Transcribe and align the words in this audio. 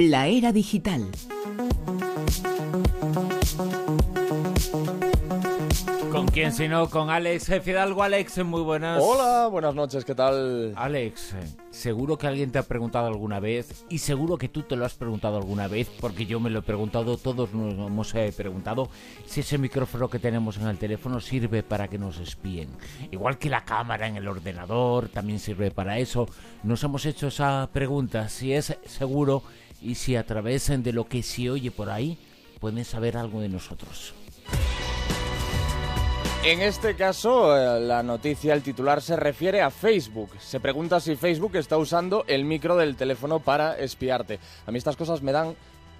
La 0.00 0.28
era 0.28 0.50
digital. 0.50 1.06
¿Con 6.10 6.26
quién 6.28 6.52
si 6.52 6.68
no? 6.68 6.88
Con 6.88 7.10
Alex 7.10 7.50
Fidalgo. 7.62 8.02
Alex, 8.02 8.42
muy 8.42 8.62
buenas. 8.62 9.02
Hola, 9.04 9.48
buenas 9.48 9.74
noches, 9.74 10.06
¿qué 10.06 10.14
tal? 10.14 10.72
Alex, 10.74 11.34
eh, 11.34 11.46
seguro 11.70 12.16
que 12.16 12.26
alguien 12.26 12.50
te 12.50 12.58
ha 12.58 12.62
preguntado 12.62 13.08
alguna 13.08 13.40
vez 13.40 13.84
y 13.90 13.98
seguro 13.98 14.38
que 14.38 14.48
tú 14.48 14.62
te 14.62 14.74
lo 14.74 14.86
has 14.86 14.94
preguntado 14.94 15.36
alguna 15.36 15.68
vez 15.68 15.90
porque 16.00 16.24
yo 16.24 16.40
me 16.40 16.48
lo 16.48 16.60
he 16.60 16.62
preguntado, 16.62 17.18
todos 17.18 17.52
nos 17.52 17.74
hemos 17.74 18.14
eh, 18.14 18.32
preguntado 18.34 18.88
si 19.26 19.40
ese 19.40 19.58
micrófono 19.58 20.08
que 20.08 20.18
tenemos 20.18 20.56
en 20.56 20.68
el 20.68 20.78
teléfono 20.78 21.20
sirve 21.20 21.62
para 21.62 21.88
que 21.88 21.98
nos 21.98 22.18
espíen. 22.20 22.70
Igual 23.10 23.36
que 23.36 23.50
la 23.50 23.66
cámara 23.66 24.06
en 24.06 24.16
el 24.16 24.26
ordenador 24.26 25.10
también 25.10 25.38
sirve 25.38 25.70
para 25.70 25.98
eso. 25.98 26.26
Nos 26.62 26.82
hemos 26.84 27.04
hecho 27.04 27.26
esa 27.26 27.68
pregunta, 27.70 28.30
si 28.30 28.54
es 28.54 28.78
seguro 28.86 29.42
y 29.82 29.94
si 29.94 30.16
a 30.16 30.26
través 30.26 30.68
de 30.82 30.92
lo 30.92 31.06
que 31.06 31.22
se 31.22 31.50
oye 31.50 31.70
por 31.70 31.90
ahí 31.90 32.18
pueden 32.60 32.84
saber 32.84 33.16
algo 33.16 33.40
de 33.40 33.48
nosotros. 33.48 34.14
En 36.42 36.62
este 36.62 36.96
caso, 36.96 37.54
eh, 37.54 37.80
la 37.80 38.02
noticia, 38.02 38.54
el 38.54 38.62
titular 38.62 39.02
se 39.02 39.14
refiere 39.14 39.60
a 39.60 39.70
Facebook. 39.70 40.30
Se 40.38 40.58
pregunta 40.58 40.98
si 40.98 41.14
Facebook 41.14 41.54
está 41.56 41.76
usando 41.76 42.24
el 42.26 42.46
micro 42.46 42.76
del 42.76 42.96
teléfono 42.96 43.40
para 43.40 43.78
espiarte. 43.78 44.38
A 44.66 44.70
mí 44.70 44.78
estas 44.78 44.96
cosas 44.96 45.20
me 45.20 45.32
dan 45.32 45.54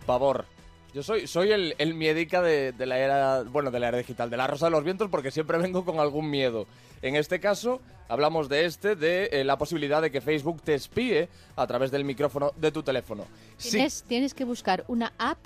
pavor. 0.06 0.46
Yo 0.92 1.02
soy, 1.02 1.26
soy 1.26 1.52
el, 1.52 1.74
el 1.78 1.94
miedica 1.94 2.42
de, 2.42 2.72
de 2.72 2.86
la 2.86 2.98
era, 2.98 3.42
bueno, 3.44 3.70
de 3.70 3.78
la 3.78 3.88
era 3.88 3.98
digital, 3.98 4.28
de 4.30 4.36
la 4.36 4.46
rosa 4.46 4.66
de 4.66 4.72
los 4.72 4.82
vientos, 4.84 5.08
porque 5.08 5.30
siempre 5.30 5.58
vengo 5.58 5.84
con 5.84 6.00
algún 6.00 6.28
miedo. 6.30 6.66
En 7.02 7.16
este 7.16 7.38
caso, 7.40 7.80
hablamos 8.08 8.48
de 8.48 8.64
este, 8.66 8.96
de 8.96 9.26
eh, 9.32 9.44
la 9.44 9.56
posibilidad 9.56 10.02
de 10.02 10.10
que 10.10 10.20
Facebook 10.20 10.62
te 10.62 10.74
espíe 10.74 11.28
a 11.56 11.66
través 11.66 11.90
del 11.90 12.04
micrófono 12.04 12.52
de 12.56 12.72
tu 12.72 12.82
teléfono. 12.82 13.24
Sí, 13.56 13.70
Tienes, 13.70 14.02
tienes 14.02 14.34
que 14.34 14.44
buscar 14.44 14.84
una 14.88 15.12
app 15.18 15.38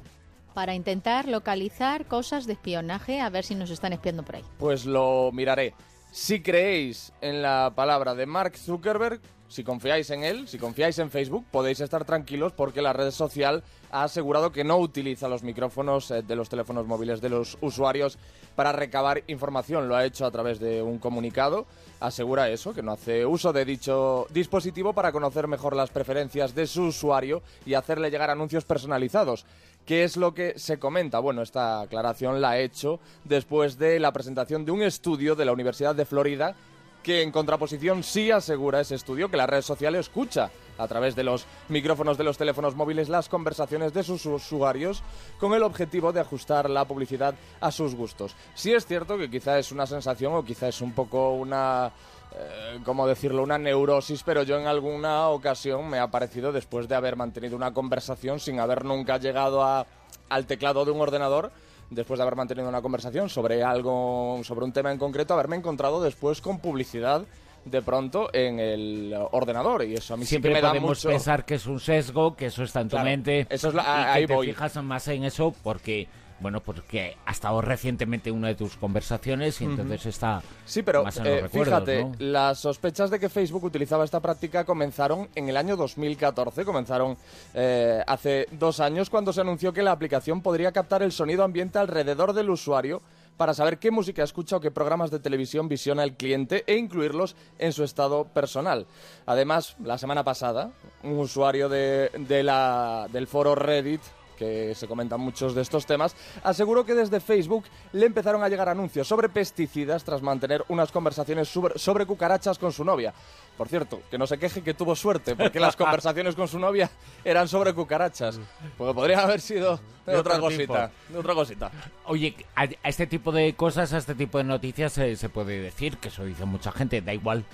para 0.55 0.75
intentar 0.75 1.29
localizar 1.29 2.07
cosas 2.07 2.47
de 2.47 2.55
espionaje, 2.55 3.21
a 3.21 3.29
ver 3.29 3.45
si 3.45 3.55
nos 3.55 3.71
están 3.71 3.93
espiando 3.93 4.23
por 4.23 4.37
ahí. 4.37 4.45
Pues 4.59 4.87
lo 4.87 5.31
miraré. 5.33 5.75
Si 6.15 6.43
creéis 6.43 7.13
en 7.23 7.43
la 7.43 7.73
palabra 7.75 8.15
de 8.15 8.25
Mark 8.25 8.57
Zuckerberg, 8.57 9.21
si 9.49 9.65
confiáis 9.65 10.11
en 10.11 10.23
él, 10.23 10.47
si 10.47 10.59
confiáis 10.59 10.97
en 11.01 11.11
Facebook, 11.11 11.45
podéis 11.51 11.81
estar 11.81 12.05
tranquilos 12.05 12.53
porque 12.53 12.83
la 12.83 12.93
red 12.93 13.11
social 13.11 13.65
ha 13.91 14.05
asegurado 14.05 14.53
que 14.53 14.63
no 14.63 14.79
utiliza 14.79 15.27
los 15.27 15.43
micrófonos 15.43 16.13
eh, 16.13 16.23
de 16.23 16.37
los 16.37 16.49
teléfonos 16.49 16.87
móviles 16.87 17.21
de 17.21 17.31
los 17.31 17.59
usuarios 17.61 18.17
para 18.55 18.71
recabar 18.71 19.25
información. 19.27 19.89
Lo 19.89 19.97
ha 19.97 20.05
hecho 20.05 20.25
a 20.25 20.31
través 20.31 20.61
de 20.61 20.83
un 20.83 21.01
comunicado. 21.01 21.67
Asegura 21.99 22.49
eso, 22.49 22.75
que 22.75 22.83
no 22.83 22.93
hace 22.93 23.27
uso 23.27 23.53
de 23.53 23.65
dicho 23.65 24.29
dispositivo 24.31 24.93
para 24.93 25.11
conocer 25.11 25.49
mejor 25.49 25.75
las 25.75 25.91
preferencias 25.91 26.55
de 26.55 26.69
su 26.69 26.85
usuario 26.85 27.43
y 27.67 27.75
hacerle 27.75 28.11
llegar 28.11 28.31
anuncios 28.31 28.65
personalizados. 28.65 29.47
¿Qué 29.87 30.03
es 30.03 30.17
lo 30.17 30.33
que 30.33 30.59
se 30.59 30.79
comenta? 30.79 31.19
Bueno, 31.19 31.43
esta 31.43 31.83
aclaración 31.83 32.41
la 32.41 32.51
ha 32.51 32.59
hecho 32.59 33.01
después 33.25 33.79
de 33.79 34.01
la 34.01 34.13
presentación 34.13 34.65
de 34.65 34.73
un 34.73 34.83
estudio 34.83 35.35
de 35.35 35.45
la 35.45 35.53
Universidad 35.53 35.95
de 35.95 36.07
Florida 36.07 36.57
que 37.03 37.21
en 37.21 37.31
contraposición 37.31 38.03
sí 38.03 38.31
asegura 38.31 38.81
ese 38.81 38.95
estudio 38.95 39.31
que 39.31 39.37
la 39.37 39.47
red 39.47 39.61
social 39.61 39.95
escucha 39.95 40.51
a 40.79 40.89
través 40.89 41.15
de 41.15 41.23
los 41.23 41.45
micrófonos 41.69 42.17
de 42.17 42.25
los 42.25 42.39
teléfonos 42.39 42.75
móviles 42.75 43.11
las 43.11 43.29
conversaciones 43.29 43.93
de 43.93 44.03
sus 44.03 44.25
usuarios 44.25 45.03
con 45.39 45.53
el 45.53 45.63
objetivo 45.63 46.15
de 46.15 46.21
ajustar 46.21 46.71
la 46.71 46.87
publicidad 46.87 47.35
a 47.61 47.71
sus 47.71 47.95
gustos. 47.95 48.35
Sí 48.55 48.73
es 48.73 48.87
cierto 48.87 49.19
que 49.19 49.31
quizá 49.31 49.59
es 49.59 49.71
una 49.71 49.87
sensación 49.87 50.33
o 50.33 50.45
quizá 50.47 50.69
es 50.69 50.81
un 50.81 50.93
poco 50.93 51.35
una 51.35 51.93
eh, 52.37 52.79
¿cómo 52.85 53.07
decirlo? 53.07 53.43
Una 53.43 53.59
neurosis, 53.59 54.23
pero 54.23 54.43
yo 54.43 54.59
en 54.59 54.67
alguna 54.67 55.29
ocasión 55.29 55.89
me 55.89 55.99
ha 55.99 56.09
parecido 56.09 56.53
después 56.53 56.89
de 56.89 56.95
haber 56.95 57.17
mantenido 57.17 57.57
una 57.57 57.73
conversación 57.73 58.41
sin 58.41 58.59
haber 58.61 58.85
nunca 58.85 59.19
llegado 59.19 59.63
a, 59.63 59.87
al 60.29 60.47
teclado 60.47 60.85
de 60.85 60.91
un 60.91 61.01
ordenador, 61.01 61.51
después 61.91 62.19
de 62.19 62.23
haber 62.23 62.37
mantenido 62.37 62.69
una 62.69 62.83
conversación 62.83 63.29
sobre 63.29 63.63
algo, 63.63 64.41
sobre 64.43 64.65
un 64.65 64.73
tema 64.73 64.91
en 64.91 64.99
concreto, 64.99 65.35
haberme 65.35 65.57
encontrado 65.57 66.03
después 66.03 66.41
con 66.41 66.59
publicidad 66.59 67.23
de 67.65 67.81
pronto 67.81 68.29
en 68.35 68.59
el 68.61 69.15
ordenador 69.31 69.85
y 69.85 69.95
eso 69.95 70.13
a 70.13 70.17
mí 70.19 70.27
Siempre 70.27 70.53
me 70.53 70.61
da 70.61 70.69
podemos 70.69 70.91
mucho 70.99 71.09
pensar 71.09 71.47
que 71.47 71.55
es 71.55 71.67
un 71.67 71.81
sesgo, 71.81 72.37
que 72.37 72.47
eso 72.47 72.63
está 72.63 72.81
en 72.83 72.89
tu 72.89 72.97
Claro, 72.97 73.09
mente. 73.09 73.47
eso 73.49 73.69
es 73.69 73.75
la- 73.75 73.83
y 73.83 73.85
que 73.87 74.11
ahí 74.11 74.27
te 74.27 74.35
voy. 74.35 74.47
fijas 74.49 74.77
más 74.83 75.09
en 75.09 75.25
eso 75.25 75.55
porque, 75.63 76.07
bueno, 76.45 76.61
porque 76.61 77.17
ha 77.25 77.31
estado 77.31 77.63
recientemente 77.63 78.29
en 78.29 78.37
una 78.37 78.49
de 78.49 78.55
tus 78.55 78.77
conversaciones 78.77 79.63
y 79.63 79.65
entonces 79.65 80.05
está 80.05 80.43
Sí, 80.67 80.83
pero 80.83 81.03
más 81.03 81.17
en 81.17 81.25
los 81.25 81.33
eh, 81.45 81.49
fíjate, 81.49 82.05
¿no? 82.05 82.13
las 82.19 82.59
sospechas 82.59 83.09
de 83.09 83.19
que 83.19 83.31
Facebook 83.31 83.65
utilizaba 83.65 84.05
esta 84.05 84.21
práctica 84.21 84.67
comenzaron 84.67 85.31
en 85.35 85.49
el 85.49 85.57
año 85.57 85.75
2014, 85.75 86.67
comenzaron 86.67 87.17
eh, 87.55 88.05
hace 88.07 88.47
dos 88.53 88.81
años 88.81 89.09
cuando 89.09 89.33
se 89.33 89.41
anunció 89.41 89.73
que 89.73 89.83
la 89.83 89.93
aplicación 89.93 90.43
podría 90.43 90.71
captar 90.71 91.03
el 91.03 91.13
sonido 91.13 91.45
ambiente 91.45 91.79
alrededor 91.79 92.35
del 92.35 92.51
usuario 92.51 93.01
para 93.39 93.55
saber 93.55 93.79
qué 93.79 93.91
música 93.91 94.23
escucha 94.23 94.57
o 94.57 94.61
qué 94.61 94.71
programas 94.71 95.11
de 95.11 95.21
televisión 95.21 95.67
visiona 95.67 96.05
el 96.05 96.13
cliente 96.13 96.63
e 96.67 96.77
incluirlos 96.77 97.37
en 97.59 97.73
su 97.73 97.85
estado 97.85 98.25
personal. 98.25 98.87
Además, 99.25 99.77
la 99.83 99.97
semana 99.97 100.25
pasada, 100.25 100.73
un 101.03 101.19
usuario 101.19 101.71
de, 101.71 102.11
de 102.29 102.43
la, 102.43 103.09
del 103.11 103.27
foro 103.27 103.55
Reddit 103.55 104.03
que 104.37 104.75
se 104.75 104.87
comentan 104.87 105.21
muchos 105.21 105.55
de 105.55 105.63
estos 105.63 105.87
temas, 105.87 106.17
aseguró 106.43 106.85
que 106.85 106.95
desde 106.95 107.21
Facebook 107.21 107.65
le 107.93 108.07
empezaron 108.07 108.43
a 108.43 108.49
llegar 108.49 108.69
anuncios 108.69 109.07
sobre 109.07 109.29
pesticidas 109.29 110.05
tras 110.05 110.23
mantener 110.23 110.65
unas 110.69 110.93
conversaciones 110.93 111.49
sobre, 111.49 111.79
sobre 111.79 112.07
cucarachas 112.07 112.59
con 112.59 112.73
su 112.73 112.85
novia. 112.85 113.15
Por 113.57 113.69
cierto, 113.69 114.03
que 114.11 114.19
no 114.19 114.27
se 114.27 114.39
queje 114.39 114.63
que 114.63 114.75
tuvo 114.75 114.97
suerte, 114.97 115.37
porque 115.37 115.61
las 115.61 115.77
conversaciones 115.77 116.35
con 116.35 116.49
su 116.49 116.59
novia 116.59 116.91
eran 117.25 117.47
sobre 117.47 117.73
cucarachas. 117.73 118.41
Porque 118.77 118.95
podría 118.95 119.21
haber 119.23 119.41
sido 119.41 119.79
de, 120.07 120.17
otra 120.17 120.41
cosita. 120.41 120.91
De 121.09 121.19
otra 121.19 121.35
cosita. 121.35 121.71
Oye, 122.07 122.35
a, 122.57 122.63
a 122.63 122.89
este 122.89 123.07
tipo 123.07 123.31
de 123.31 123.55
cosas, 123.55 123.93
a 123.93 123.99
este 123.99 124.15
tipo 124.15 124.39
de 124.39 124.45
noticias 124.45 124.93
se, 124.93 125.17
se 125.17 125.29
puede 125.29 125.61
decir, 125.61 125.99
que 125.99 126.09
eso 126.09 126.25
dice 126.25 126.45
mucha 126.45 126.73
gente, 126.73 127.01
da 127.01 127.15
igual 127.15 127.45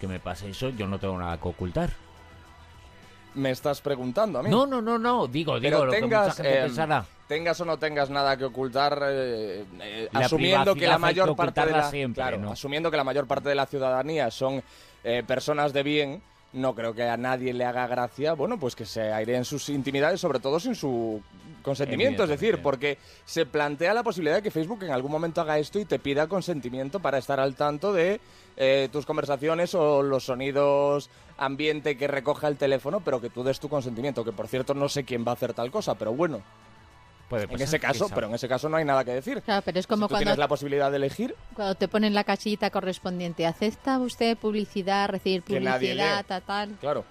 que 0.00 0.08
me 0.08 0.18
pase 0.18 0.48
eso, 0.48 0.70
yo 0.70 0.86
no 0.86 0.98
tengo 0.98 1.18
nada 1.18 1.38
que 1.38 1.48
ocultar. 1.48 1.90
Me 3.34 3.50
estás 3.50 3.80
preguntando 3.80 4.38
a 4.38 4.42
mí. 4.42 4.50
No, 4.50 4.66
no, 4.66 4.82
no, 4.82 4.98
no, 4.98 5.26
digo, 5.26 5.60
digo, 5.60 5.76
Pero 5.78 5.86
lo 5.86 5.92
que 5.92 6.00
tengas, 6.00 6.26
mucha 6.28 6.42
gente 6.42 6.58
eh, 6.58 6.62
pensará. 6.62 7.04
tengas 7.28 7.60
o 7.60 7.64
no 7.64 7.78
tengas 7.78 8.10
nada 8.10 8.36
que 8.36 8.44
ocultar, 8.44 9.00
eh, 9.08 9.64
eh, 9.80 10.08
La 10.12 10.20
asumiendo 10.20 10.74
que 10.74 10.86
la 10.86 10.98
mayor 10.98 11.28
que 11.30 11.34
parte 11.36 11.64
de 11.66 11.70
la, 11.72 11.90
siempre, 11.90 12.22
claro, 12.22 12.38
¿no? 12.38 12.50
asumiendo 12.52 12.90
que 12.90 12.96
la 12.96 13.04
mayor 13.04 13.26
parte 13.26 13.48
de 13.48 13.54
la 13.54 13.66
ciudadanía 13.66 14.30
son 14.30 14.62
eh, 15.04 15.22
personas 15.26 15.72
de 15.72 15.82
bien, 15.84 16.22
no 16.52 16.74
creo 16.74 16.92
que 16.92 17.04
a 17.04 17.16
nadie 17.16 17.52
le 17.52 17.64
haga 17.64 17.86
gracia, 17.86 18.32
bueno, 18.32 18.58
pues 18.58 18.74
que 18.74 18.84
se 18.84 19.12
aireen 19.12 19.44
sus 19.44 19.68
intimidades, 19.68 20.20
sobre 20.20 20.40
todo 20.40 20.58
sin 20.58 20.74
su 20.74 21.22
consentimiento, 21.62 22.24
es 22.24 22.28
decir, 22.28 22.60
porque 22.62 22.98
se 23.24 23.46
plantea 23.46 23.94
la 23.94 24.02
posibilidad 24.02 24.36
de 24.36 24.42
que 24.42 24.50
Facebook 24.50 24.82
en 24.82 24.90
algún 24.90 25.10
momento 25.10 25.40
haga 25.40 25.58
esto 25.58 25.78
y 25.78 25.84
te 25.84 25.98
pida 25.98 26.28
consentimiento 26.28 27.00
para 27.00 27.18
estar 27.18 27.40
al 27.40 27.54
tanto 27.54 27.92
de 27.92 28.20
eh, 28.56 28.88
tus 28.92 29.06
conversaciones 29.06 29.74
o 29.74 30.02
los 30.02 30.24
sonidos 30.24 31.10
ambiente 31.38 31.96
que 31.96 32.06
recoja 32.06 32.48
el 32.48 32.56
teléfono, 32.56 33.00
pero 33.00 33.20
que 33.20 33.30
tú 33.30 33.42
des 33.42 33.60
tu 33.60 33.68
consentimiento, 33.68 34.24
que 34.24 34.32
por 34.32 34.48
cierto 34.48 34.74
no 34.74 34.88
sé 34.88 35.04
quién 35.04 35.24
va 35.26 35.30
a 35.30 35.34
hacer 35.34 35.54
tal 35.54 35.70
cosa, 35.70 35.94
pero 35.94 36.12
bueno, 36.12 36.42
Puede 37.30 37.44
en 37.44 37.60
ese 37.62 37.78
caso, 37.78 38.08
pero 38.12 38.26
en 38.26 38.34
ese 38.34 38.48
caso 38.48 38.68
no 38.68 38.76
hay 38.76 38.84
nada 38.84 39.04
que 39.04 39.12
decir. 39.12 39.40
Claro, 39.42 39.62
pero 39.64 39.78
es 39.78 39.86
como 39.86 40.06
si 40.06 40.08
tú 40.08 40.08
cuando, 40.08 40.24
tienes 40.24 40.38
la 40.38 40.48
posibilidad 40.48 40.90
de 40.90 40.96
elegir, 40.96 41.36
cuando 41.54 41.76
te 41.76 41.86
ponen 41.86 42.12
la 42.12 42.24
casillita 42.24 42.70
correspondiente. 42.70 43.46
¿Acepta 43.46 44.00
usted 44.00 44.36
publicidad, 44.36 45.08
recibir 45.08 45.42
publicidad, 45.42 46.26
tal, 46.26 46.42
tal? 46.42 46.76
claro, 46.80 47.04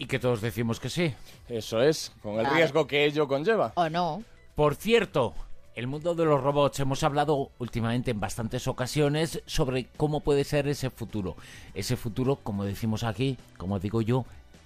Y 0.00 0.06
que 0.06 0.18
todos 0.18 0.40
decimos 0.40 0.80
que 0.80 0.88
sí. 0.88 1.14
eso 1.48 1.82
es, 1.82 2.10
con 2.22 2.34
el 2.36 2.40
Claro. 2.40 2.56
riesgo 2.56 2.86
que 2.86 3.04
ello 3.04 3.28
conlleva. 3.28 3.72
¿O 3.76 3.88
no? 3.90 4.24
Por 4.54 4.74
cierto, 4.74 5.34
el 5.74 5.86
mundo 5.86 6.14
de 6.14 6.24
los 6.24 6.42
robots 6.42 6.80
hemos 6.80 7.02
hablado 7.02 7.50
últimamente 7.58 8.10
en 8.10 8.18
bastantes 8.18 8.66
ocasiones 8.66 9.42
sobre 9.44 9.88
cómo 9.98 10.20
puede 10.20 10.44
ser 10.44 10.66
ese 10.68 10.88
futuro. 10.88 11.36
Ese 11.74 11.96
futuro, 11.96 12.36
como 12.36 12.64
decimos 12.64 13.04
aquí, 13.04 13.36
como 13.58 13.78
digo 13.78 14.00
yo, 14.00 14.24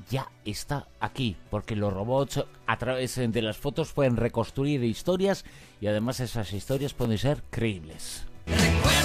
ya 0.08 0.28
está 0.44 0.86
aquí, 1.00 1.36
porque 1.50 1.74
los 1.74 1.92
robots 1.92 2.44
a 2.66 2.78
través 2.78 3.16
de 3.16 3.42
las 3.42 3.56
fotos 3.56 3.92
pueden 3.92 4.16
reconstruir 4.16 4.84
historias 4.84 5.44
y 5.80 5.88
además 5.88 6.20
esas 6.20 6.52
historias 6.52 6.94
pueden 6.94 7.18
ser 7.18 7.42
creíbles. 7.50 8.24
Recuerdos 8.46 9.03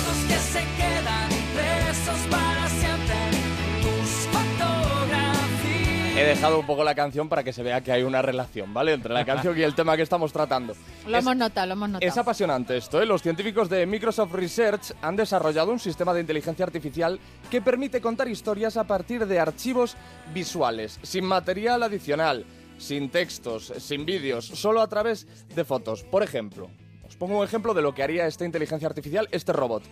He 6.19 6.25
dejado 6.25 6.60
un 6.60 6.66
poco 6.66 6.83
la 6.83 6.94
canción 6.95 7.30
para 7.30 7.45
que 7.45 7.54
se 7.54 7.63
vea 7.63 7.80
que 7.81 7.94
hay 7.94 8.04
una 8.04 8.21
relación, 8.21 8.74
¿vale? 8.74 8.92
Entre 8.92 9.13
la 9.13 9.24
canción 9.24 9.57
y 9.57 9.62
el 9.62 9.74
tema 9.74 9.95
que 9.95 10.01
estamos 10.04 10.33
tratando. 10.33 10.75
Lo 11.07 11.18
Es- 11.18 11.24
hemos 11.24 11.38
notado, 11.38 11.68
lo 11.68 11.74
hemos 11.74 11.89
notado. 11.92 12.10
Es 12.12 12.18
apasionante 12.18 12.75
esto, 12.75 13.01
¿eh? 13.01 13.06
Los 13.06 13.21
científicos 13.21 13.69
de 13.69 13.86
Microsoft 13.86 14.33
Research 14.33 14.92
han 15.01 15.16
desarrollado 15.16 15.71
un 15.71 15.80
sistema 15.80 16.13
de 16.13 16.19
inteligencia 16.19 16.66
artificial 16.66 17.21
que 17.50 17.62
permite 17.62 18.01
contar 18.01 18.27
historias 18.27 18.75
a 18.75 18.83
partir 18.83 19.25
de 19.27 19.39
archivos 19.39 19.95
visuales, 20.33 21.00
sin 21.04 21.24
material 21.24 21.83
adicional, 21.83 22.45
sin 22.77 23.10
textos, 23.10 23.72
sin 23.77 24.06
vídeos, 24.06 24.45
solo 24.45 24.81
a 24.81 24.88
través 24.88 25.25
de 25.56 25.63
fotos. 25.63 26.04
Por 26.04 26.22
ejemplo, 26.22 26.69
os 27.07 27.15
pongo 27.15 27.38
un 27.39 27.45
ejemplo 27.45 27.74
de 27.74 27.81
lo 27.81 27.95
que 27.95 28.04
haría 28.04 28.27
esta 28.27 28.44
inteligencia 28.44 28.89
artificial, 28.89 29.30
este 29.31 29.54
robot. 29.54 29.83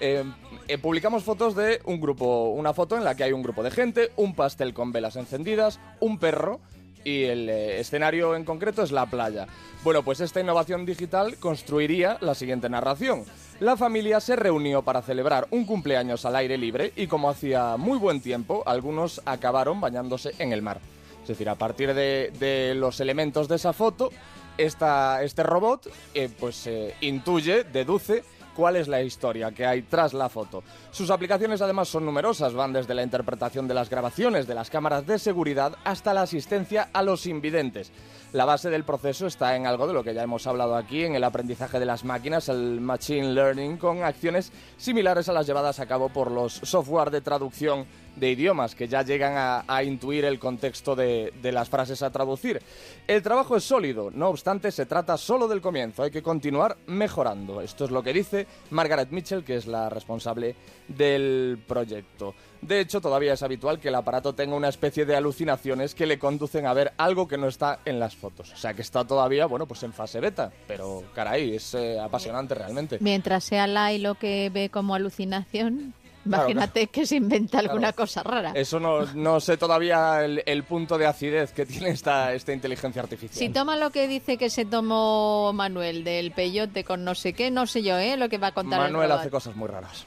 Eh, 0.00 0.24
eh, 0.68 0.78
publicamos 0.78 1.24
fotos 1.24 1.54
de 1.54 1.80
un 1.84 2.00
grupo, 2.00 2.50
una 2.50 2.72
foto 2.72 2.96
en 2.96 3.04
la 3.04 3.14
que 3.14 3.24
hay 3.24 3.32
un 3.32 3.42
grupo 3.42 3.62
de 3.62 3.70
gente, 3.70 4.10
un 4.16 4.34
pastel 4.34 4.72
con 4.72 4.92
velas 4.92 5.16
encendidas, 5.16 5.78
un 6.00 6.18
perro 6.18 6.60
y 7.04 7.24
el 7.24 7.48
eh, 7.48 7.80
escenario 7.80 8.34
en 8.34 8.44
concreto 8.44 8.82
es 8.82 8.92
la 8.92 9.06
playa. 9.06 9.46
Bueno, 9.84 10.02
pues 10.02 10.20
esta 10.20 10.40
innovación 10.40 10.86
digital 10.86 11.36
construiría 11.36 12.18
la 12.20 12.34
siguiente 12.34 12.68
narración. 12.68 13.24
La 13.58 13.76
familia 13.76 14.20
se 14.20 14.36
reunió 14.36 14.82
para 14.82 15.02
celebrar 15.02 15.46
un 15.50 15.66
cumpleaños 15.66 16.24
al 16.24 16.36
aire 16.36 16.56
libre 16.56 16.92
y 16.96 17.06
como 17.06 17.28
hacía 17.28 17.76
muy 17.76 17.98
buen 17.98 18.20
tiempo, 18.22 18.62
algunos 18.66 19.20
acabaron 19.26 19.80
bañándose 19.80 20.32
en 20.38 20.52
el 20.52 20.62
mar. 20.62 20.80
Es 21.22 21.28
decir, 21.28 21.48
a 21.50 21.54
partir 21.56 21.92
de, 21.92 22.72
los 22.74 23.00
elementos 23.00 23.48
de 23.48 23.56
esa 23.56 23.74
foto, 23.74 24.10
esta- 24.56 25.22
este 25.22 25.42
robot 25.42 25.90
pues 26.38 26.68
intuye, 27.02 27.64
deduce 27.64 28.24
cuál 28.60 28.76
es 28.76 28.88
la 28.88 29.00
historia 29.00 29.52
que 29.52 29.64
hay 29.64 29.80
tras 29.80 30.12
la 30.12 30.28
foto. 30.28 30.62
Sus 30.90 31.08
aplicaciones 31.08 31.62
además 31.62 31.88
son 31.88 32.04
numerosas, 32.04 32.52
van 32.52 32.74
desde 32.74 32.92
la 32.92 33.02
interpretación 33.02 33.66
de 33.66 33.72
las 33.72 33.88
grabaciones 33.88 34.46
de 34.46 34.54
las 34.54 34.68
cámaras 34.68 35.06
de 35.06 35.18
seguridad 35.18 35.78
hasta 35.82 36.12
la 36.12 36.20
asistencia 36.20 36.90
a 36.92 37.02
los 37.02 37.24
invidentes. 37.24 37.90
La 38.32 38.44
base 38.44 38.70
del 38.70 38.84
proceso 38.84 39.26
está 39.26 39.56
en 39.56 39.66
algo 39.66 39.88
de 39.88 39.92
lo 39.92 40.04
que 40.04 40.14
ya 40.14 40.22
hemos 40.22 40.46
hablado 40.46 40.76
aquí, 40.76 41.04
en 41.04 41.16
el 41.16 41.24
aprendizaje 41.24 41.80
de 41.80 41.86
las 41.86 42.04
máquinas, 42.04 42.48
el 42.48 42.80
machine 42.80 43.32
learning, 43.32 43.76
con 43.76 44.04
acciones 44.04 44.52
similares 44.76 45.28
a 45.28 45.32
las 45.32 45.48
llevadas 45.48 45.80
a 45.80 45.86
cabo 45.86 46.10
por 46.10 46.30
los 46.30 46.52
software 46.52 47.10
de 47.10 47.22
traducción 47.22 47.86
de 48.14 48.30
idiomas 48.30 48.76
que 48.76 48.86
ya 48.86 49.02
llegan 49.02 49.64
a, 49.66 49.82
intuir 49.82 50.24
el 50.24 50.38
contexto 50.38 50.94
de, 50.94 51.32
de 51.42 51.50
las 51.50 51.68
frases 51.68 52.02
a 52.02 52.10
traducir. 52.10 52.62
El 53.08 53.20
trabajo 53.22 53.56
es 53.56 53.64
sólido, 53.64 54.12
no 54.12 54.28
obstante 54.28 54.70
se 54.70 54.86
trata 54.86 55.16
solo 55.16 55.48
del 55.48 55.60
comienzo, 55.60 56.04
hay 56.04 56.12
que 56.12 56.22
continuar 56.22 56.76
mejorando. 56.86 57.60
Esto 57.60 57.84
es 57.84 57.90
lo 57.90 58.02
que 58.02 58.12
dice 58.12 58.46
Margaret 58.70 59.10
Mitchell, 59.10 59.42
que 59.42 59.56
es 59.56 59.66
la 59.66 59.88
responsable 59.88 60.54
del 60.86 61.60
proyecto. 61.66 62.34
De 62.62 62.80
hecho, 62.80 63.00
todavía 63.00 63.32
es 63.32 63.42
habitual 63.42 63.78
que 63.80 63.88
el 63.88 63.94
aparato 63.94 64.34
tenga 64.34 64.54
una 64.54 64.68
especie 64.68 65.06
de 65.06 65.16
alucinaciones 65.16 65.94
que 65.94 66.06
le 66.06 66.18
conducen 66.18 66.66
a 66.66 66.74
ver 66.74 66.92
algo 66.98 67.26
que 67.26 67.38
no 67.38 67.48
está 67.48 67.80
en 67.84 67.98
las 67.98 68.14
fotos. 68.16 68.52
O 68.52 68.56
sea 68.56 68.74
que 68.74 68.82
está 68.82 69.04
todavía, 69.04 69.46
bueno, 69.46 69.66
pues 69.66 69.82
en 69.82 69.92
fase 69.92 70.20
beta, 70.20 70.52
pero 70.66 71.02
caray, 71.14 71.56
es 71.56 71.74
eh, 71.74 71.98
apasionante 71.98 72.54
realmente. 72.54 72.98
Mientras 73.00 73.44
sea 73.44 73.66
Lai 73.66 73.98
lo 73.98 74.14
que 74.16 74.50
ve 74.52 74.68
como 74.68 74.94
alucinación, 74.94 75.94
Claro, 76.22 76.42
imagínate 76.50 76.88
que 76.88 77.06
se 77.06 77.16
inventa 77.16 77.58
alguna 77.60 77.92
Claro. 77.92 77.96
cosa 77.96 78.22
rara. 78.22 78.52
Eso 78.54 78.78
no, 78.78 79.06
no 79.14 79.40
sé 79.40 79.56
todavía 79.56 80.22
el, 80.22 80.42
el 80.44 80.64
punto 80.64 80.98
de 80.98 81.06
acidez 81.06 81.50
que 81.52 81.64
tiene 81.64 81.88
esta, 81.88 82.34
esta 82.34 82.52
inteligencia 82.52 83.00
artificial. 83.00 83.38
Si 83.38 83.48
toma 83.48 83.78
lo 83.78 83.88
que 83.88 84.06
dice 84.06 84.36
que 84.36 84.50
se 84.50 84.66
tomó 84.66 85.50
Manuel 85.54 86.04
del 86.04 86.32
peyote 86.32 86.84
con 86.84 87.04
no 87.04 87.14
sé 87.14 87.32
qué, 87.32 87.50
no 87.50 87.66
sé 87.66 87.82
yo, 87.82 87.96
¿eh? 87.96 88.18
Lo 88.18 88.28
que 88.28 88.36
va 88.36 88.48
a 88.48 88.52
contar 88.52 88.80
el 88.80 88.92
Manuel 88.92 89.08
robot. 89.08 89.20
hace 89.22 89.30
cosas 89.30 89.56
muy 89.56 89.66
raras. 89.68 90.04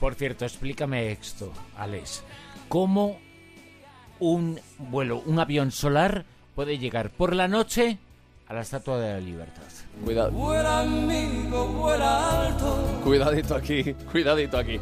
Por 0.00 0.14
cierto, 0.14 0.44
explícame 0.44 1.12
esto, 1.12 1.52
Alex. 1.76 2.22
¿Cómo 2.68 3.18
un 4.20 4.60
vuelo, 4.78 5.22
un 5.26 5.38
avión 5.38 5.70
solar 5.70 6.24
puede 6.54 6.78
llegar 6.78 7.10
por 7.10 7.34
la 7.34 7.48
noche 7.48 7.98
a 8.46 8.54
la 8.54 8.60
Estatua 8.60 8.98
de 8.98 9.12
la 9.14 9.20
Libertad? 9.20 9.62
Cuidado. 10.04 10.30
Cuidadito 13.04 13.54
aquí, 13.54 13.92
cuidadito 14.12 14.56
aquí. 14.56 14.80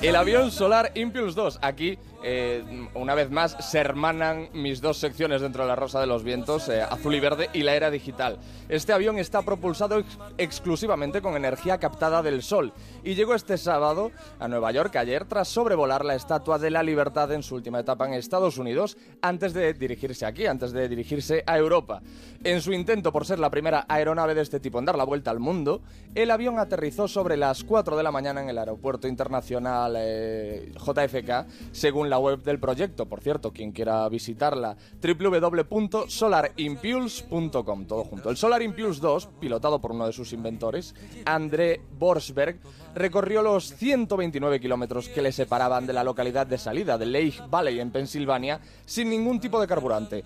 El 0.00 0.14
avión 0.16 0.50
solar 0.52 0.92
Impulse 0.94 1.34
2. 1.34 1.58
Aquí, 1.60 1.98
eh, 2.22 2.62
una 2.94 3.14
vez 3.16 3.30
más, 3.30 3.56
se 3.60 3.78
hermanan 3.80 4.48
mis 4.52 4.80
dos 4.80 4.96
secciones 4.98 5.40
dentro 5.42 5.64
de 5.64 5.68
la 5.68 5.74
Rosa 5.76 6.00
de 6.00 6.06
los 6.06 6.22
Vientos, 6.22 6.68
eh, 6.68 6.80
azul 6.82 7.14
y 7.16 7.20
verde, 7.20 7.50
y 7.52 7.62
la 7.64 7.74
era 7.74 7.90
digital. 7.90 8.38
Este 8.68 8.92
avión 8.92 9.18
está 9.18 9.42
propulsado 9.42 9.98
ex- 9.98 10.18
exclusivamente 10.38 11.20
con 11.20 11.34
energía 11.36 11.78
captada 11.78 12.22
del 12.22 12.42
sol 12.42 12.72
y 13.02 13.14
llegó 13.14 13.34
este 13.34 13.58
sábado 13.58 14.12
a 14.38 14.46
Nueva 14.48 14.70
York 14.70 14.94
ayer 14.96 15.24
tras 15.24 15.48
sobrevolar 15.48 16.04
la 16.04 16.14
Estatua 16.14 16.58
de 16.58 16.70
la 16.70 16.82
Libertad 16.82 17.32
en 17.32 17.42
su 17.42 17.56
última 17.56 17.80
etapa 17.80 18.06
en 18.06 18.14
Estados 18.14 18.56
Unidos 18.56 18.96
antes 19.20 19.52
de 19.52 19.74
dirigirse 19.74 20.24
aquí, 20.26 20.46
antes 20.46 20.72
de 20.72 20.88
dirigirse 20.88 21.42
a 21.46 21.58
Europa. 21.58 22.00
En 22.44 22.60
su 22.60 22.72
intento 22.72 23.10
por 23.12 23.26
ser 23.26 23.38
la 23.38 23.50
primera 23.50 23.84
aeronave 23.88 24.34
de 24.34 24.42
este 24.42 24.60
tipo 24.60 24.78
en 24.78 24.84
dar 24.84 24.96
la 24.96 25.04
vuelta 25.04 25.30
al 25.30 25.40
mundo, 25.40 25.82
el 26.14 26.30
avión 26.30 26.58
aterrizó 26.58 27.08
sobre 27.08 27.36
las 27.36 27.63
4 27.64 27.96
de 27.96 28.02
la 28.02 28.10
mañana 28.10 28.42
en 28.42 28.48
el 28.48 28.58
aeropuerto 28.58 29.06
internacional 29.08 29.94
eh, 29.98 30.72
JFK, 30.74 31.46
según 31.72 32.10
la 32.10 32.18
web 32.18 32.42
del 32.42 32.58
proyecto. 32.58 33.06
Por 33.06 33.20
cierto, 33.20 33.52
quien 33.52 33.70
quiera 33.72 34.08
visitarla, 34.08 34.76
www.solarimpulse.com, 35.02 37.84
todo 37.86 38.04
junto. 38.04 38.30
El 38.30 38.36
Solar 38.36 38.62
Impulse 38.62 39.00
2, 39.00 39.26
pilotado 39.40 39.80
por 39.80 39.90
uno 39.92 40.06
de 40.06 40.12
sus 40.12 40.32
inventores, 40.32 40.94
André 41.24 41.80
Borsberg, 41.98 42.60
recorrió 42.94 43.42
los 43.42 43.74
129 43.74 44.60
kilómetros 44.60 45.08
que 45.08 45.22
le 45.22 45.32
separaban 45.32 45.86
de 45.86 45.92
la 45.92 46.04
localidad 46.04 46.46
de 46.46 46.58
salida 46.58 46.96
de 46.98 47.06
Lake 47.06 47.40
Valley 47.50 47.80
en 47.80 47.90
Pensilvania 47.90 48.60
sin 48.84 49.10
ningún 49.10 49.40
tipo 49.40 49.60
de 49.60 49.66
carburante 49.66 50.22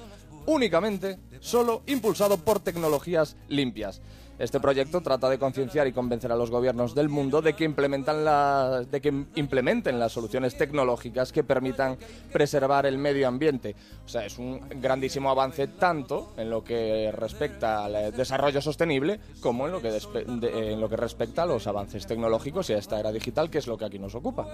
únicamente 0.48 1.18
solo 1.40 1.82
impulsado 1.86 2.38
por 2.38 2.60
tecnologías 2.60 3.36
limpias. 3.48 4.00
Este 4.38 4.60
proyecto 4.60 5.00
trata 5.00 5.28
de 5.28 5.38
concienciar 5.38 5.86
y 5.88 5.92
convencer 5.92 6.30
a 6.30 6.36
los 6.36 6.50
gobiernos 6.50 6.94
del 6.94 7.08
mundo 7.08 7.42
de 7.42 7.54
que, 7.54 7.64
implementen 7.64 8.24
las 9.98 10.12
soluciones 10.12 10.56
tecnológicas 10.56 11.32
que 11.32 11.42
permitan 11.42 11.96
preservar 12.32 12.86
el 12.86 12.98
medio 12.98 13.26
ambiente. 13.26 13.74
O 14.04 14.08
sea, 14.08 14.24
es 14.24 14.38
un 14.38 14.60
grandísimo 14.80 15.30
avance 15.30 15.66
tanto 15.66 16.34
en 16.36 16.50
lo 16.50 16.62
que 16.62 17.10
respecta 17.12 17.84
al 17.84 17.96
eh, 17.96 18.12
desarrollo 18.12 18.60
sostenible 18.60 19.18
como 19.40 19.66
en 19.66 19.72
lo 19.72 19.82
que, 19.82 19.90
despe- 19.92 20.24
de- 20.24 20.72
en 20.72 20.80
lo 20.80 20.88
que 20.88 20.96
respecta 20.96 21.42
a 21.42 21.46
los 21.46 21.66
avances 21.66 22.06
tecnológicos 22.06 22.70
y 22.70 22.74
a 22.74 22.78
esta 22.78 23.00
era 23.00 23.10
digital, 23.10 23.50
que 23.50 23.58
es 23.58 23.66
lo 23.66 23.76
que 23.76 23.86
aquí 23.86 23.98
nos 23.98 24.14
ocupa. 24.14 24.46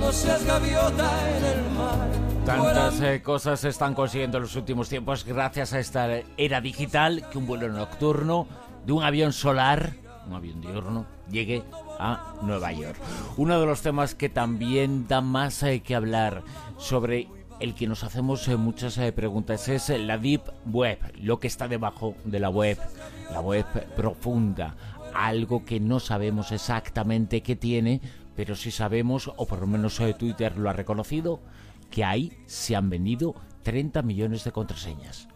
No 0.00 0.12
seas 0.12 0.44
gaviota 0.44 1.36
en 1.36 1.44
el 1.44 1.70
mar. 1.70 2.08
Tantas 2.44 3.00
eh, 3.00 3.22
cosas 3.22 3.60
se 3.60 3.68
están 3.68 3.94
consiguiendo 3.94 4.38
en 4.38 4.42
los 4.42 4.56
últimos 4.56 4.88
tiempos 4.88 5.24
gracias 5.24 5.72
a 5.72 5.78
esta 5.78 6.08
era 6.36 6.60
digital 6.60 7.28
que 7.30 7.38
un 7.38 7.46
vuelo 7.46 7.68
nocturno 7.68 8.48
de 8.84 8.92
un 8.92 9.04
avión 9.04 9.32
solar, 9.32 9.94
un 10.26 10.34
avión 10.34 10.60
diurno, 10.60 11.06
llegue 11.30 11.62
a 11.98 12.34
Nueva 12.42 12.72
York. 12.72 12.98
Uno 13.36 13.60
de 13.60 13.66
los 13.66 13.82
temas 13.82 14.14
que 14.14 14.28
también 14.28 15.06
da 15.06 15.20
más 15.20 15.62
eh, 15.62 15.80
que 15.80 15.94
hablar 15.94 16.42
sobre 16.78 17.28
el 17.60 17.74
que 17.74 17.86
nos 17.86 18.02
hacemos 18.02 18.46
eh, 18.48 18.56
muchas 18.56 18.98
eh, 18.98 19.12
preguntas 19.12 19.68
es 19.68 19.88
la 19.88 20.18
Deep 20.18 20.42
Web, 20.66 20.98
lo 21.20 21.38
que 21.38 21.46
está 21.46 21.68
debajo 21.68 22.14
de 22.24 22.40
la 22.40 22.48
web, 22.48 22.78
la 23.30 23.40
web 23.40 23.66
profunda, 23.94 24.74
algo 25.14 25.64
que 25.64 25.78
no 25.78 26.00
sabemos 26.00 26.50
exactamente 26.50 27.42
qué 27.42 27.54
tiene, 27.54 28.00
pero 28.34 28.56
sí 28.56 28.70
sabemos, 28.70 29.30
o 29.36 29.46
por 29.46 29.60
lo 29.60 29.66
menos 29.66 30.00
Twitter 30.18 30.56
lo 30.56 30.70
ha 30.70 30.72
reconocido, 30.72 31.40
que 31.92 32.02
ahí 32.04 32.32
se 32.46 32.74
han 32.74 32.90
vendido 32.90 33.34
30 33.62 34.02
millones 34.02 34.42
de 34.42 34.50
contraseñas. 34.50 35.28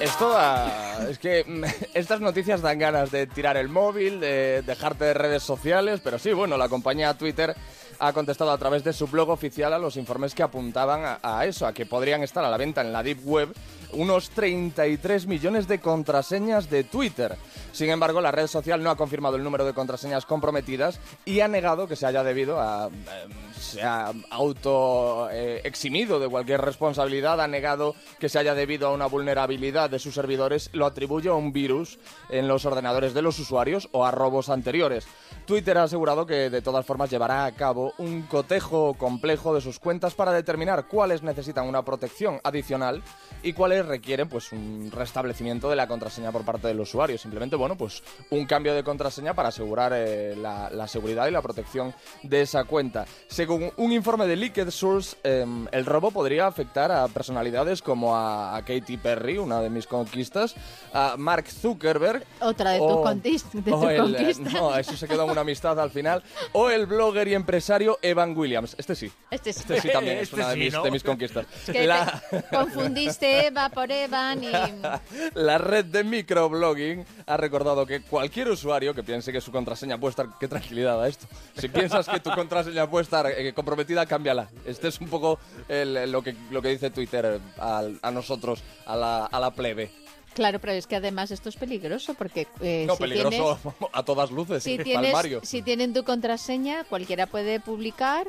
Esto 0.00 0.30
da- 0.30 1.06
es 1.08 1.18
que 1.18 1.44
estas 1.94 2.20
noticias 2.20 2.60
dan 2.62 2.78
ganas 2.78 3.10
de 3.10 3.26
tirar 3.26 3.56
el 3.56 3.68
móvil, 3.68 4.20
de 4.20 4.62
dejarte 4.62 5.04
de 5.04 5.14
redes 5.14 5.42
sociales, 5.42 6.00
pero 6.02 6.18
sí, 6.18 6.32
bueno, 6.32 6.56
la 6.56 6.68
compañía 6.68 7.14
Twitter 7.14 7.54
ha 7.98 8.12
contestado 8.12 8.50
a 8.50 8.58
través 8.58 8.84
de 8.84 8.92
su 8.92 9.06
blog 9.06 9.30
oficial 9.30 9.72
a 9.72 9.78
los 9.78 9.96
informes 9.96 10.34
que 10.34 10.42
apuntaban 10.42 11.18
a, 11.22 11.44
eso, 11.46 11.66
a 11.66 11.72
que 11.72 11.86
podrían 11.86 12.22
estar 12.22 12.44
a 12.44 12.50
la 12.50 12.56
venta 12.56 12.80
en 12.80 12.92
la 12.92 13.02
Deep 13.02 13.20
Web 13.24 13.54
unos 13.92 14.30
33 14.30 15.26
millones 15.28 15.68
de 15.68 15.78
contraseñas 15.78 16.68
de 16.68 16.82
Twitter. 16.82 17.36
Sin 17.72 17.88
embargo, 17.90 18.20
la 18.20 18.32
red 18.32 18.48
social 18.48 18.82
no 18.82 18.90
ha 18.90 18.96
confirmado 18.96 19.36
el 19.36 19.44
número 19.44 19.64
de 19.64 19.72
contraseñas 19.72 20.26
comprometidas 20.26 20.98
y 21.24 21.40
ha 21.40 21.48
negado 21.48 21.86
que 21.86 21.94
se 21.96 22.04
haya 22.06 22.24
debido 22.24 22.60
a... 22.60 22.88
eh, 22.88 23.28
se 23.64 23.82
ha 23.82 24.12
auto 24.30 25.28
eh, 25.30 25.60
eximido 25.64 26.20
de 26.20 26.28
cualquier 26.28 26.60
responsabilidad, 26.60 27.40
ha 27.40 27.48
negado 27.48 27.94
que 28.18 28.28
se 28.28 28.38
haya 28.38 28.54
debido 28.54 28.88
a 28.88 28.92
una 28.92 29.06
vulnerabilidad 29.06 29.90
de 29.90 29.98
sus 29.98 30.14
servidores, 30.14 30.70
lo 30.72 30.86
atribuye 30.86 31.28
a 31.28 31.34
un 31.34 31.52
virus 31.52 31.98
en 32.28 32.46
los 32.48 32.66
ordenadores 32.66 33.14
de 33.14 33.22
los 33.22 33.38
usuarios 33.38 33.88
o 33.92 34.04
a 34.04 34.10
robos 34.10 34.48
anteriores. 34.48 35.06
Twitter 35.46 35.76
ha 35.76 35.82
asegurado 35.82 36.24
que 36.24 36.48
de 36.48 36.62
todas 36.62 36.86
formas 36.86 37.10
llevará 37.10 37.44
a 37.44 37.52
cabo 37.52 37.92
un 37.98 38.22
cotejo 38.22 38.94
complejo 38.94 39.54
de 39.54 39.60
sus 39.60 39.78
cuentas 39.78 40.14
para 40.14 40.32
determinar 40.32 40.86
cuáles 40.86 41.22
necesitan 41.22 41.68
una 41.68 41.84
protección 41.84 42.40
adicional 42.44 43.02
y 43.42 43.52
cuáles 43.52 43.84
requieren 43.84 44.28
pues 44.28 44.52
un 44.52 44.90
restablecimiento 44.90 45.68
de 45.68 45.76
la 45.76 45.86
contraseña 45.86 46.32
por 46.32 46.44
parte 46.44 46.68
del 46.68 46.80
usuario. 46.80 47.18
Simplemente, 47.18 47.56
bueno, 47.56 47.76
pues 47.76 48.02
un 48.30 48.46
cambio 48.46 48.74
de 48.74 48.82
contraseña 48.82 49.34
para 49.34 49.48
asegurar 49.48 49.92
eh, 49.94 50.34
la, 50.34 50.70
la 50.70 50.88
seguridad 50.88 51.26
y 51.26 51.30
la 51.30 51.42
protección 51.42 51.94
de 52.22 52.40
esa 52.40 52.64
cuenta. 52.64 53.04
Según 53.28 53.53
un 53.76 53.92
informe 53.92 54.26
de 54.26 54.36
Liquid 54.36 54.70
Source, 54.70 55.16
eh, 55.24 55.44
el 55.72 55.86
robo 55.86 56.10
podría 56.10 56.46
afectar 56.46 56.90
a 56.92 57.08
personalidades 57.08 57.82
como 57.82 58.16
a, 58.16 58.56
a 58.56 58.64
Katy 58.64 58.96
Perry, 58.96 59.38
una 59.38 59.60
de 59.60 59.70
mis 59.70 59.86
conquistas, 59.86 60.54
a 60.92 61.16
Mark 61.16 61.46
Zuckerberg. 61.48 62.24
Otra 62.40 62.72
de 62.72 62.78
tus 62.78 62.88
eh, 62.88 63.96
conquistas. 63.96 64.52
No, 64.52 64.76
eso 64.76 64.96
se 64.96 65.08
quedó 65.08 65.24
en 65.24 65.30
una 65.30 65.40
amistad 65.42 65.78
al 65.80 65.90
final. 65.90 66.22
O 66.52 66.70
el 66.70 66.86
blogger 66.86 67.28
y 67.28 67.34
empresario 67.34 67.98
Evan 68.02 68.36
Williams. 68.36 68.74
Este 68.78 68.94
sí. 68.94 69.10
Este 69.30 69.52
sí. 69.52 69.60
Este 69.60 69.80
sí 69.80 69.88
también 69.92 70.18
es 70.18 70.24
Este 70.24 70.36
una 70.36 70.48
de 70.48 70.54
sí, 70.54 70.60
mis, 70.60 70.72
¿no? 70.74 70.82
de 70.82 70.90
mis 70.90 71.02
conquistas. 71.02 71.46
Que 71.66 71.86
La- 71.86 72.22
te 72.30 72.42
confundiste 72.56 73.46
Eva 73.46 73.68
por 73.68 73.90
Evan 73.90 74.44
y... 74.44 74.50
La 75.34 75.58
red 75.58 75.84
de 75.86 76.04
microblogging 76.04 77.04
ha 77.26 77.36
recordado 77.36 77.86
que 77.86 78.02
cualquier 78.02 78.48
usuario 78.48 78.94
que 78.94 79.02
piense 79.02 79.32
que 79.32 79.40
su 79.40 79.50
contraseña 79.52 79.98
puede 79.98 80.10
estar... 80.10 80.26
¡Qué 80.38 80.48
tranquilidad 80.48 81.02
a 81.02 81.08
esto! 81.08 81.26
Si 81.56 81.68
piensas 81.68 82.08
que 82.08 82.20
tu 82.20 82.30
contraseña 82.30 82.88
puede 82.88 83.04
estar 83.04 83.26
eh, 83.44 83.52
comprometida, 83.52 84.06
cámbiala. 84.06 84.48
Este 84.66 84.88
es 84.88 85.00
un 85.00 85.08
poco 85.08 85.38
el- 85.68 86.10
lo, 86.10 86.22
que, 86.22 86.34
lo 86.50 86.62
que 86.62 86.68
dice 86.68 86.90
Twitter 86.90 87.40
al- 87.58 87.98
a 88.02 88.10
nosotros, 88.10 88.62
a 88.86 88.96
la, 88.96 89.26
a 89.26 89.40
la 89.40 89.50
plebe. 89.52 89.90
Claro, 90.34 90.58
pero 90.58 90.72
es 90.72 90.86
que 90.88 90.96
además 90.96 91.30
esto 91.30 91.48
es 91.48 91.54
peligroso 91.56 92.14
porque 92.14 92.48
eh, 92.60 92.84
No, 92.88 92.96
si 92.96 93.02
peligroso 93.02 93.58
tienes- 93.62 93.90
a 93.92 94.02
todas 94.02 94.30
luces, 94.32 94.62
si 94.64 94.78
tienes, 94.82 95.14
si 95.44 95.62
tienen 95.62 95.92
tu 95.94 96.02
contraseña, 96.04 96.84
cualquiera 96.84 97.26
puede 97.26 97.60
publicar 97.60 98.28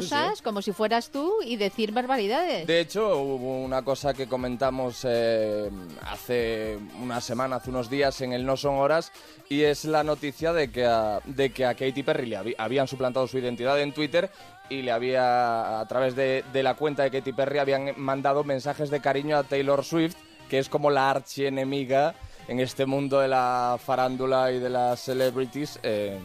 cosas 0.00 0.42
como 0.42 0.62
si 0.62 0.72
fueras 0.72 1.10
tú 1.10 1.32
y 1.44 1.56
decir 1.56 1.92
barbaridades. 1.92 2.66
De 2.66 2.80
hecho, 2.80 3.18
hubo 3.18 3.62
una 3.62 3.82
cosa 3.82 4.14
que 4.14 4.26
comentamos 4.26 5.06
eh, 5.08 5.70
hace 6.10 6.78
una 7.00 7.20
semana, 7.20 7.56
hace 7.56 7.70
unos 7.70 7.88
días 7.90 8.20
en 8.20 8.32
el 8.32 8.44
No 8.44 8.56
Son 8.56 8.76
Horas, 8.76 9.12
y 9.48 9.62
es 9.62 9.84
la 9.84 10.02
noticia 10.04 10.52
de 10.52 10.70
que 10.70 10.86
a, 10.86 11.20
de 11.24 11.52
que 11.52 11.66
a 11.66 11.74
Katy 11.74 12.02
Perry 12.02 12.26
le 12.26 12.54
habían 12.58 12.88
suplantado 12.88 13.26
su 13.26 13.38
identidad 13.38 13.80
en 13.80 13.92
Twitter 13.92 14.30
y 14.70 14.82
le 14.82 14.92
había, 14.92 15.80
a 15.80 15.86
través 15.86 16.16
de, 16.16 16.44
de 16.52 16.62
la 16.62 16.74
cuenta 16.74 17.02
de 17.02 17.10
Katy 17.10 17.32
Perry, 17.32 17.58
habían 17.58 17.92
mandado 17.96 18.44
mensajes 18.44 18.90
de 18.90 19.00
cariño 19.00 19.36
a 19.36 19.42
Taylor 19.44 19.84
Swift, 19.84 20.16
que 20.48 20.58
es 20.58 20.68
como 20.68 20.90
la 20.90 21.10
archienemiga 21.10 22.14
en 22.48 22.60
este 22.60 22.86
mundo 22.86 23.20
de 23.20 23.28
la 23.28 23.78
farándula 23.84 24.50
y 24.52 24.58
de 24.58 24.68
las 24.70 25.00
celebrities. 25.00 25.78
eh, 25.82 26.18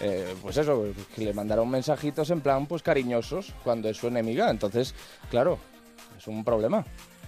eh, 0.00 0.34
pues 0.42 0.56
eso, 0.56 0.84
que 1.14 1.22
le 1.24 1.32
mandaron 1.32 1.68
mensajitos 1.70 2.30
en 2.30 2.40
plan, 2.40 2.66
pues 2.66 2.82
cariñosos, 2.82 3.52
cuando 3.64 3.88
es 3.88 3.96
su 3.96 4.08
enemiga. 4.08 4.50
Entonces, 4.50 4.94
claro, 5.30 5.58
es 6.18 6.26
un 6.26 6.44
problema, 6.44 6.84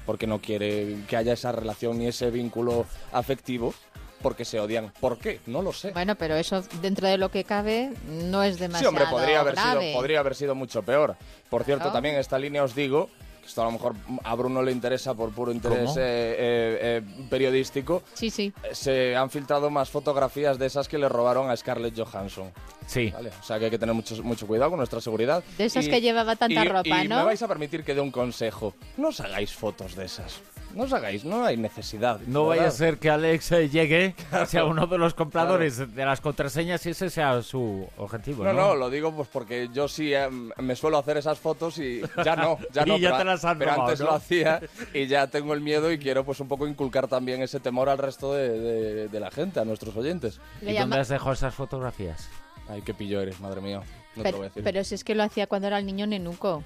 porque 0.07 0.27
no 0.27 0.41
quiere 0.41 0.97
que 1.09 1.17
haya 1.17 1.33
esa 1.33 1.53
relación 1.53 1.99
ni 1.99 2.07
ese 2.07 2.31
vínculo 2.31 2.87
afectivo, 3.13 3.75
porque 4.23 4.45
se 4.45 4.59
odian. 4.59 4.93
¿Por 5.01 5.19
qué? 5.19 5.41
No 5.47 5.63
lo 5.63 5.73
sé. 5.73 5.93
Bueno, 5.93 6.17
pero 6.17 6.35
eso 6.37 6.63
dentro 6.83 7.07
de 7.09 7.19
lo 7.19 7.31
que 7.31 7.45
cabe 7.45 7.93
no 8.09 8.43
es 8.43 8.57
Sí, 8.57 8.63
demasiado 8.63 8.89
hombre, 8.91 9.05
podría 9.11 9.41
haber, 9.41 9.55
grave. 9.55 9.81
sido, 9.89 9.93
podría 9.99 10.21
haber 10.21 10.35
sido 10.35 10.55
mucho 10.55 10.83
peor. 10.83 11.17
Por 11.49 11.63
cierto, 11.65 11.93
también 11.93 12.17
esta 12.17 12.39
línea 12.39 12.65
os 12.65 12.75
digo, 12.75 13.09
esto 13.49 13.63
a 13.63 13.65
lo 13.65 13.73
mejor 13.73 13.95
a 14.25 14.35
Bruno 14.35 14.63
le 14.63 14.71
interesa 14.73 15.15
por 15.15 15.31
puro 15.33 15.51
interés 15.51 15.91
eh, 15.97 16.01
eh, 16.01 16.79
eh, 16.81 17.03
periodístico, 17.31 18.03
Sí, 18.15 18.31
sí. 18.31 18.53
se 18.73 19.17
han 19.17 19.31
filtrado 19.31 19.71
más 19.71 19.89
fotografías 19.91 20.59
de 20.59 20.67
esas 20.67 20.87
que 20.87 20.99
le 20.99 21.09
robaron 21.09 21.51
a 21.51 21.57
Scarlett 21.57 21.99
Johansson. 21.99 22.53
Sí. 22.87 23.11
¿vale? 23.11 23.31
O 23.41 23.43
sea 23.43 23.59
que 23.59 23.67
hay 23.67 23.71
que 23.71 23.79
tener 23.79 23.95
mucho, 23.95 24.23
mucho 24.23 24.47
cuidado 24.47 24.71
con 24.71 24.79
nuestra 24.79 25.01
seguridad. 25.01 25.43
De 25.57 25.65
esas 25.65 25.89
que 25.89 26.01
llevaba 26.01 26.37
tanta 26.37 26.65
y- 26.65 26.69
ropa, 26.69 27.05
y 27.05 27.09
¿no? 27.09 27.17
me 27.19 27.25
vais 27.25 27.43
a 27.43 27.49
permitir 27.49 27.85
que 27.85 27.95
dé 27.95 28.01
un 28.01 28.11
consejo. 28.11 28.75
No 28.97 29.09
os 29.09 29.21
hagáis 29.21 29.53
fotos 29.53 29.95
de 29.97 30.05
esas. 30.05 30.41
No 30.75 30.85
os 30.85 30.93
hagáis, 30.93 31.25
no 31.25 31.45
hay 31.45 31.57
necesidad. 31.57 32.21
No 32.27 32.47
vaya 32.47 32.63
a 32.63 32.65
¿verdad? 32.67 32.77
ser 32.79 32.99
que 32.99 33.11
Alex 33.11 33.53
eh, 33.53 33.69
llegue, 33.69 34.15
sea 34.47 34.65
uno 34.65 34.87
de 34.87 34.99
los 34.99 35.15
compradores 35.15 35.95
de 35.95 36.05
las 36.05 36.21
contraseñas 36.21 36.85
y 36.87 36.91
ese 36.91 37.11
sea 37.11 37.43
su 37.43 37.89
objetivo. 37.97 38.45
No, 38.45 38.53
No, 38.53 38.69
no, 38.69 38.75
lo 38.77 38.91
digo 38.91 39.13
pues 39.15 39.29
porque 39.33 39.69
yo 39.73 39.89
sí 39.89 40.13
eh, 40.15 40.29
me 40.31 40.77
suelo 40.77 40.99
hacer 40.99 41.17
esas 41.17 41.39
fotos 41.39 41.79
y 41.79 42.03
ya 42.25 42.37
no, 42.37 42.59
ya 42.73 42.83
Y 42.87 42.91
no. 42.91 42.99
ya 42.99 43.09
pero, 43.11 43.19
te 43.19 43.25
las 43.25 43.45
han 43.45 43.59
pero 43.59 43.71
robado, 43.73 43.89
antes 43.89 44.01
¿no? 44.01 44.07
lo 44.07 44.13
hacía 44.15 44.61
y 44.95 45.07
ya 45.07 45.27
tengo 45.27 45.55
el 45.55 45.61
miedo 45.61 45.91
y 45.91 45.99
quiero 45.99 46.25
pues 46.25 46.39
un 46.41 46.49
poco 46.49 46.67
inculcar 46.69 47.09
también 47.09 47.43
ese 47.43 47.59
temor 47.61 47.89
al 47.89 47.99
resto 47.99 48.35
de, 48.35 48.49
de- 48.61 49.09
de 49.09 49.21
la 49.21 49.31
gente, 49.31 49.59
a 49.61 49.65
nuestros 49.65 49.97
oyentes. 49.97 50.41
¿Y 50.63 50.75
dónde 50.77 50.99
has 51.01 51.09
dejado 51.09 51.33
esas 51.33 51.55
fotografías? 51.55 52.29
Ay, 52.69 52.83
qué 52.83 52.93
pillo 52.95 53.21
eres, 53.21 53.41
madre 53.41 53.61
mía. 53.63 53.81
No 54.15 54.23
te 54.23 54.33
lo 54.33 54.39
voy 54.39 54.41
pero, 54.41 54.43
a 54.43 54.45
decir. 54.49 54.63
pero 54.65 54.85
si 54.85 54.95
es 54.95 55.03
que 55.05 55.15
lo 55.15 55.23
hacía 55.23 55.47
cuando 55.47 55.67
era 55.69 55.79
el 55.79 55.87
niño 55.87 56.07
nenuco. 56.07 56.63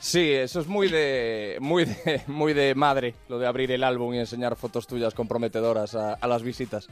Sí, 0.00 0.32
eso 0.32 0.60
es 0.60 0.66
muy 0.66 0.88
de, 0.88 1.58
muy 1.60 1.84
de, 1.84 2.22
muy 2.26 2.54
de 2.54 2.74
madre, 2.74 3.14
lo 3.28 3.38
de 3.38 3.46
abrir 3.46 3.70
el 3.70 3.84
álbum 3.84 4.14
y 4.14 4.18
enseñar 4.18 4.56
fotos 4.56 4.86
tuyas 4.86 5.12
comprometedoras 5.12 5.94
a, 5.94 6.26
las 6.26 6.42
visitas. 6.42 6.88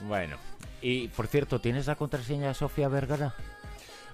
Bueno. 0.00 0.36
Y, 0.82 1.08
por 1.08 1.28
cierto, 1.28 1.60
¿tienes 1.60 1.86
la 1.86 1.94
contraseña 1.94 2.48
de 2.48 2.54
Sofía 2.54 2.88
Vergara? 2.88 3.34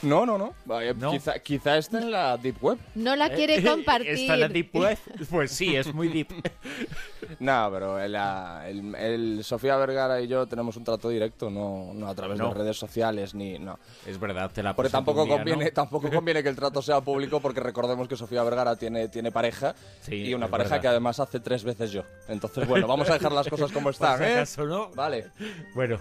No, 0.02 0.26
no, 0.26 0.36
no. 0.38 0.54
Vaya, 0.64 0.92
¿No? 0.94 1.10
Quizá, 1.10 1.38
quizá 1.38 1.78
esté 1.78 1.98
en 1.98 2.10
la 2.10 2.36
deep 2.36 2.56
web. 2.62 2.78
No 2.94 3.16
la 3.16 3.30
quiere 3.30 3.62
compartir. 3.64 4.10
¿Está 4.10 4.34
en 4.34 4.40
la 4.40 4.48
Deep 4.48 4.74
Web? 4.76 4.98
Pues 5.30 5.50
sí, 5.52 5.74
es 5.76 5.92
muy 5.94 6.08
deep. 6.08 6.28
No, 7.40 7.68
pero 7.72 7.98
el, 7.98 8.14
ah, 8.16 8.64
el- 8.68 8.94
el 8.94 9.44
Sofía 9.44 9.76
Vergara 9.76 10.20
y 10.20 10.28
yo 10.28 10.46
tenemos 10.46 10.76
un 10.76 10.84
trato 10.84 11.08
directo, 11.08 11.50
no, 11.50 11.92
no 11.92 12.06
a 12.08 12.14
través 12.14 12.38
No. 12.38 12.48
de 12.48 12.54
redes 12.54 12.76
sociales 12.78 13.34
ni 13.34 13.58
no. 13.58 13.78
Es 14.06 14.18
verdad, 14.20 14.50
te 14.52 14.62
la 14.62 14.74
Porque 14.76 14.90
tampoco 14.90 15.24
día, 15.24 15.36
conviene, 15.36 15.64
¿no? 15.66 15.70
tampoco 15.74 16.08
conviene 16.10 16.42
que 16.42 16.48
el 16.48 16.56
trato 16.56 16.80
sea 16.82 17.00
público 17.00 17.40
porque 17.40 17.60
recordemos 17.60 18.06
que 18.08 18.16
Sofía 18.16 18.42
Vergara 18.44 18.76
tiene, 18.76 19.08
tiene 19.08 19.32
pareja 19.32 19.74
Sí, 20.02 20.14
y 20.26 20.34
una 20.34 20.48
pareja 20.48 20.70
verdad. 20.70 20.82
que 20.82 20.88
además 20.88 21.18
hace 21.20 21.40
tres 21.40 21.64
veces 21.64 21.90
yo. 21.90 22.02
Entonces, 22.28 22.66
bueno, 22.68 22.86
vamos 22.86 23.10
a 23.10 23.14
dejar 23.14 23.32
las 23.32 23.48
cosas 23.48 23.72
como 23.72 23.90
están, 23.90 24.18
si 24.18 24.24
¿eh? 24.24 24.32
acaso, 24.34 24.64
¿no? 24.64 24.90
Vale. 24.90 25.30
Bueno. 25.74 25.98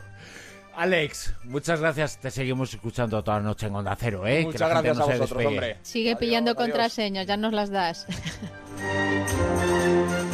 Alex, 0.78 1.34
muchas 1.46 1.80
gracias. 1.80 2.18
Te 2.20 2.30
seguimos 2.32 2.74
escuchando 2.74 3.24
toda 3.24 3.38
la 3.38 3.44
noche 3.44 3.68
en 3.68 3.76
Onda 3.76 3.96
Cero, 4.00 4.28
¿eh? 4.28 4.40
Que 4.40 4.46
Muchas 4.48 4.70
gracias 4.70 4.98
no 4.98 5.04
a 5.04 5.06
vosotros, 5.06 5.30
despegue. 5.30 5.48
hombre. 5.48 5.78
Sigue 5.84 6.10
Adiós, 6.10 6.20
pillando 6.20 6.52
adiós. 6.52 6.64
contraseñas, 6.66 7.28
ya 7.28 7.38
nos 7.38 7.54
las 7.54 7.70
das. 7.72 8.06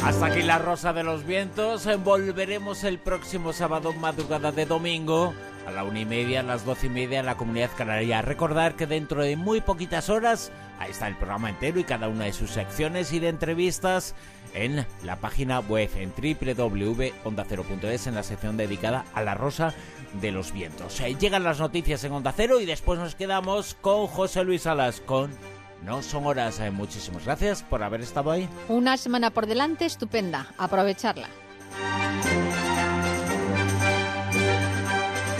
Hasta 0.04 0.26
aquí 0.26 0.42
la 0.42 0.58
Rosa 0.58 0.92
de 0.92 1.04
los 1.04 1.24
Vientos. 1.24 1.88
Volveremos 2.02 2.82
el 2.84 2.98
próximo 2.98 3.52
sábado, 3.52 3.92
madrugada 3.92 4.50
de 4.50 4.66
domingo, 4.66 5.32
a 5.66 5.70
la 5.70 5.84
una 5.84 6.00
y 6.00 6.04
media, 6.04 6.40
a 6.40 6.42
las 6.42 6.64
doce 6.64 6.86
y 6.88 6.90
media 6.90 7.20
en 7.20 7.26
la 7.26 7.36
Comunidad 7.36 7.70
Canaria. 7.76 8.20
Recordar 8.20 8.74
que 8.74 8.86
dentro 8.88 9.22
de 9.22 9.36
muy 9.36 9.60
poquitas 9.60 10.08
horas, 10.10 10.50
ahí 10.82 10.90
está 10.90 11.08
el 11.08 11.16
programa 11.16 11.50
entero 11.50 11.78
y 11.80 11.84
cada 11.84 12.08
una 12.08 12.24
de 12.24 12.32
sus 12.32 12.50
secciones 12.50 13.12
y 13.12 13.20
de 13.20 13.28
entrevistas 13.28 14.14
en 14.54 14.86
la 15.02 15.16
página 15.16 15.60
web 15.60 15.90
en 15.96 16.12
www.ondacero.es 16.12 18.06
en 18.06 18.14
la 18.14 18.22
sección 18.22 18.56
dedicada 18.56 19.04
a 19.14 19.22
la 19.22 19.34
Rosa 19.34 19.74
de 20.20 20.30
los 20.32 20.52
Vientos. 20.52 21.00
Eh, 21.00 21.16
llegan 21.18 21.44
las 21.44 21.58
noticias 21.58 22.04
en 22.04 22.12
Onda 22.12 22.32
Cero 22.36 22.60
y 22.60 22.66
después 22.66 22.98
nos 22.98 23.14
quedamos 23.14 23.74
con 23.80 24.06
José 24.06 24.44
Luis 24.44 24.62
Salas 24.62 25.00
con 25.00 25.30
No 25.84 26.02
Son 26.02 26.26
Horas. 26.26 26.60
Eh, 26.60 26.70
muchísimas 26.70 27.24
gracias 27.24 27.62
por 27.62 27.82
haber 27.82 28.02
estado 28.02 28.30
ahí. 28.30 28.48
Una 28.68 28.96
semana 28.96 29.30
por 29.30 29.46
delante 29.46 29.86
estupenda. 29.86 30.48
Aprovecharla. 30.58 31.28